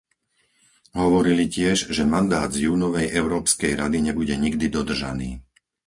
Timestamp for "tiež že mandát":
1.55-2.49